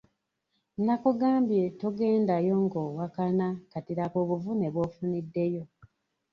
[0.85, 5.63] Nakugambye togendayo nga owakana kati laba obuvune bw'ofuniddeyo.